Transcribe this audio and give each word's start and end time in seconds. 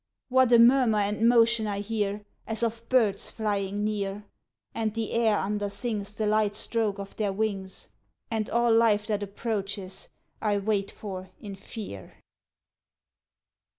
what 0.29 0.51
a 0.51 0.57
murmur 0.57 0.97
and 0.97 1.29
motion 1.29 1.67
I 1.67 1.81
hear, 1.81 2.25
As 2.47 2.63
of 2.63 2.89
birds 2.89 3.29
flying 3.29 3.83
near! 3.83 4.25
And 4.73 4.95
the 4.95 5.11
air 5.11 5.37
undersings 5.37 6.15
The 6.15 6.25
light 6.25 6.55
stroke 6.55 6.97
of 6.97 7.15
their 7.17 7.31
wings 7.31 7.89
And 8.31 8.49
all 8.49 8.73
life 8.73 9.05
that 9.05 9.21
approaches 9.21 10.07
I 10.41 10.57
wait 10.57 10.89
for 10.89 11.29
in 11.39 11.53
fear. 11.53 12.15